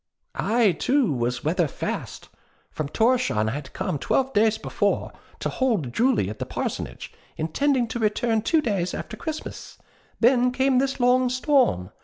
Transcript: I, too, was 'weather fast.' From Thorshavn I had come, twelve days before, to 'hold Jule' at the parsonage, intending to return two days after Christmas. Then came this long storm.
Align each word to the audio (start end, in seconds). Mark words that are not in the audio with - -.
I, 0.33 0.71
too, 0.71 1.13
was 1.13 1.43
'weather 1.43 1.67
fast.' 1.67 2.29
From 2.71 2.87
Thorshavn 2.87 3.49
I 3.49 3.51
had 3.51 3.71
come, 3.73 3.99
twelve 3.99 4.33
days 4.33 4.57
before, 4.57 5.11
to 5.39 5.47
'hold 5.47 5.93
Jule' 5.93 6.27
at 6.27 6.39
the 6.39 6.45
parsonage, 6.47 7.13
intending 7.37 7.87
to 7.89 7.99
return 7.99 8.41
two 8.41 8.61
days 8.61 8.95
after 8.95 9.15
Christmas. 9.15 9.77
Then 10.19 10.51
came 10.51 10.79
this 10.79 10.99
long 10.99 11.29
storm. 11.29 11.91